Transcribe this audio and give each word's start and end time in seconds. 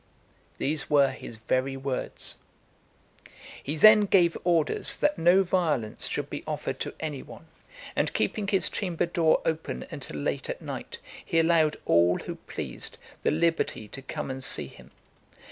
These 0.57 0.89
were 0.89 1.11
his 1.11 1.37
very 1.37 1.77
words. 1.77 2.37
He 3.61 3.75
then 3.77 4.05
gave 4.05 4.35
orders 4.43 4.95
that 4.97 5.19
no 5.19 5.43
violence 5.43 6.07
should 6.07 6.27
be 6.27 6.43
offered 6.47 6.79
to 6.79 6.95
any 6.99 7.21
one; 7.21 7.45
and 7.95 8.11
keeping 8.11 8.47
his 8.47 8.67
chamber 8.71 9.05
door 9.05 9.43
open 9.45 9.85
until 9.91 10.17
late 10.19 10.49
at 10.49 10.59
night, 10.59 10.97
he 11.23 11.37
allowed 11.37 11.77
all 11.85 12.17
who 12.17 12.33
pleased 12.37 12.97
the 13.21 13.29
liberty 13.29 13.87
to 13.89 14.01
come 14.01 14.31
and 14.31 14.43
see 14.43 14.65
him. 14.65 14.89